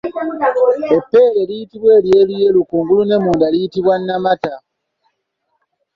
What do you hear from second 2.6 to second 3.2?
kungulu ne